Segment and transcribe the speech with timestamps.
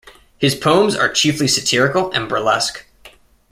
[0.39, 2.87] His poems are chiefly satirical and burlesque.